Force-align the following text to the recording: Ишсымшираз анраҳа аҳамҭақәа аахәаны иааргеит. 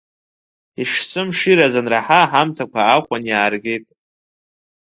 Ишсымшираз 0.81 1.73
анраҳа 1.79 2.17
аҳамҭақәа 2.23 2.79
аахәаны 2.83 3.27
иааргеит. 3.29 3.85